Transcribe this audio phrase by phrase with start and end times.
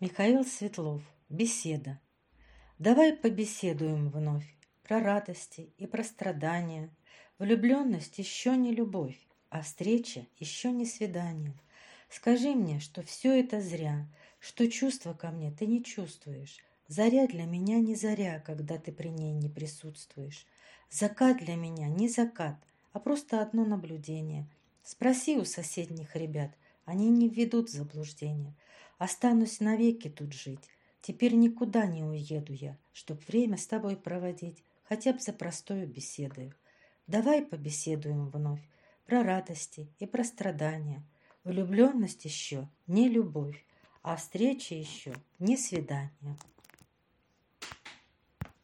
[0.00, 1.02] Михаил Светлов.
[1.28, 2.00] Беседа.
[2.78, 4.46] Давай побеседуем вновь
[4.82, 6.88] про радости и про страдания.
[7.38, 9.18] Влюбленность еще не любовь,
[9.50, 11.52] а встреча еще не свидание.
[12.08, 14.08] Скажи мне, что все это зря,
[14.38, 16.56] что чувства ко мне ты не чувствуешь.
[16.88, 20.46] Заря для меня не заря, когда ты при ней не присутствуешь.
[20.88, 22.56] Закат для меня не закат,
[22.94, 24.48] а просто одно наблюдение.
[24.82, 26.52] Спроси у соседних ребят,
[26.90, 28.52] они не введут в заблуждение.
[28.98, 30.68] Останусь навеки тут жить.
[31.00, 36.52] Теперь никуда не уеду я, чтоб время с тобой проводить, хотя бы за простою беседою.
[37.06, 38.60] Давай побеседуем вновь
[39.06, 41.02] про радости и про страдания.
[41.44, 43.64] Влюбленность еще не любовь,
[44.02, 46.36] а встреча еще не свидание.